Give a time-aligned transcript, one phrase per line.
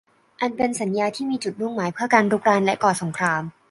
[0.41, 3.43] อันเป็นสัญญาที่มีจุดมุ่งหมายเพื่อการรุกรานและก่อสงคราม